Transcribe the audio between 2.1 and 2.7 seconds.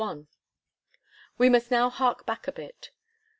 back a